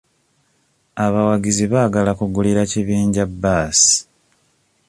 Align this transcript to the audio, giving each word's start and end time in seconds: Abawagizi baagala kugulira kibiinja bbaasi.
Abawagizi 1.05 1.65
baagala 1.73 2.11
kugulira 2.19 2.61
kibiinja 2.71 3.23
bbaasi. 3.31 3.95